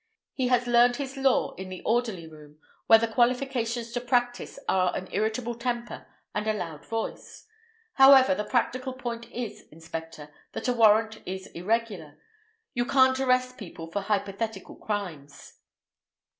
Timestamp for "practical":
8.43-8.93